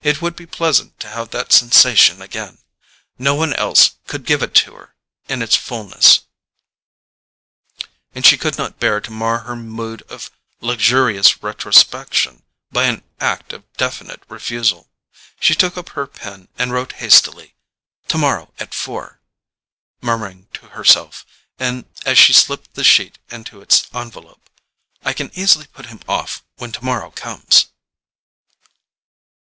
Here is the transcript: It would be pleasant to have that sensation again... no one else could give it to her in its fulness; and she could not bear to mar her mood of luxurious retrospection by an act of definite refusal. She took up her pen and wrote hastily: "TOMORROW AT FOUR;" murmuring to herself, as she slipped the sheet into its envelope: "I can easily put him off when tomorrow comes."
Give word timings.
It 0.00 0.22
would 0.22 0.34
be 0.34 0.46
pleasant 0.46 0.98
to 1.00 1.10
have 1.10 1.28
that 1.32 1.52
sensation 1.52 2.22
again... 2.22 2.62
no 3.18 3.34
one 3.34 3.52
else 3.52 3.96
could 4.06 4.24
give 4.24 4.42
it 4.42 4.54
to 4.64 4.72
her 4.74 4.94
in 5.28 5.42
its 5.42 5.56
fulness; 5.56 6.20
and 8.14 8.24
she 8.24 8.38
could 8.38 8.56
not 8.56 8.78
bear 8.78 8.98
to 9.02 9.10
mar 9.10 9.40
her 9.40 9.54
mood 9.54 10.00
of 10.08 10.30
luxurious 10.62 11.42
retrospection 11.42 12.44
by 12.72 12.84
an 12.84 13.04
act 13.20 13.52
of 13.52 13.70
definite 13.74 14.22
refusal. 14.30 14.88
She 15.38 15.54
took 15.54 15.76
up 15.76 15.90
her 15.90 16.06
pen 16.06 16.48
and 16.58 16.72
wrote 16.72 16.92
hastily: 16.92 17.54
"TOMORROW 18.06 18.54
AT 18.58 18.72
FOUR;" 18.72 19.20
murmuring 20.00 20.48
to 20.54 20.68
herself, 20.70 21.26
as 21.60 22.16
she 22.16 22.32
slipped 22.32 22.72
the 22.72 22.84
sheet 22.84 23.18
into 23.28 23.60
its 23.60 23.86
envelope: 23.92 24.48
"I 25.04 25.12
can 25.12 25.30
easily 25.34 25.66
put 25.66 25.84
him 25.92 26.00
off 26.08 26.42
when 26.56 26.72
tomorrow 26.72 27.10
comes." 27.10 27.66